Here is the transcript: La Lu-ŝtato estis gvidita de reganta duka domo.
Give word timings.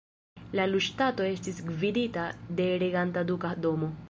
La 0.59 0.63
Lu-ŝtato 0.71 1.27
estis 1.33 1.61
gvidita 1.69 2.27
de 2.61 2.69
reganta 2.85 3.29
duka 3.33 3.57
domo. 3.67 3.97